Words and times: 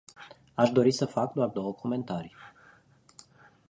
Aș 0.53 0.69
dori 0.71 0.91
să 0.91 1.05
fac 1.05 1.33
doar 1.33 1.49
două 1.49 1.73
comentarii. 1.73 2.35